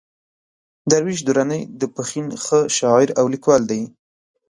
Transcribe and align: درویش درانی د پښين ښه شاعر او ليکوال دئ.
درویش 0.89 1.19
درانی 1.27 1.61
د 1.79 1.81
پښين 1.95 2.27
ښه 2.43 2.59
شاعر 2.77 3.09
او 3.19 3.25
ليکوال 3.33 3.61
دئ. 3.71 3.81